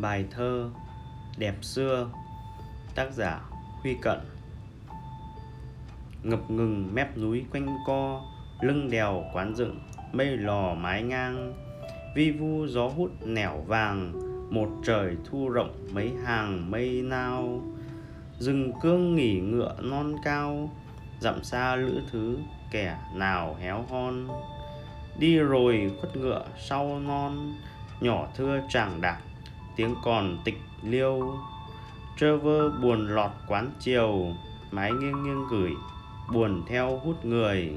Bài 0.00 0.24
thơ 0.30 0.70
Đẹp 1.36 1.54
xưa, 1.62 2.10
Tác 2.94 3.12
giả 3.12 3.40
Huy 3.82 3.94
Cận. 4.02 4.18
Ngập 6.22 6.50
ngừng 6.50 6.94
mép 6.94 7.18
núi 7.18 7.44
quanh 7.52 7.76
co, 7.86 8.22
Lưng 8.60 8.90
đèo 8.90 9.24
quán 9.32 9.54
dựng, 9.54 9.78
Mây 10.12 10.26
lò 10.36 10.74
mái 10.74 11.02
ngang. 11.02 11.54
Vi 12.14 12.30
vu 12.30 12.66
gió 12.66 12.88
hút 12.88 13.10
nẻo 13.26 13.64
vàng, 13.66 14.12
Một 14.54 14.68
trời 14.84 15.16
thu 15.24 15.48
rộng 15.48 15.86
mấy 15.92 16.12
hàng 16.24 16.70
mây 16.70 17.02
nao. 17.02 17.62
Rừng 18.38 18.72
cương 18.82 19.14
nghỉ 19.14 19.40
ngựa 19.40 19.76
non 19.82 20.16
cao, 20.24 20.70
Dặm 21.20 21.44
xa 21.44 21.76
lữ 21.76 22.00
thứ 22.10 22.38
kẻ 22.70 22.98
nào 23.14 23.56
héo 23.60 23.84
hon. 23.90 24.28
Đi 25.18 25.38
rồi 25.38 25.90
khuất 26.00 26.16
ngựa 26.16 26.44
sau 26.58 27.00
non, 27.00 27.54
Nhỏ 28.00 28.28
thưa 28.36 28.60
chàng 28.68 29.00
đạc 29.00 29.18
tiếng 29.78 29.94
còn 30.02 30.38
tịch 30.44 30.58
liêu. 30.82 31.34
Trơ 32.16 32.36
vơ 32.36 32.70
buồn 32.70 33.08
lọt 33.08 33.30
quán 33.48 33.70
chiều, 33.80 34.26
mái 34.70 34.92
nghiêng 34.92 35.22
nghiêng 35.22 35.48
gửi, 35.50 35.72
buồn 36.32 36.62
theo 36.68 37.00
hút 37.04 37.24
người. 37.24 37.70